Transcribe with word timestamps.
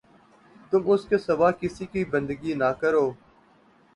تم 0.71 0.81
اس 0.91 1.01
کے 1.09 1.17
سوا 1.17 1.49
کسی 1.59 1.85
کی 1.91 2.03
بندگی 2.13 2.53
نہ 2.61 2.69
کرو 2.81 3.05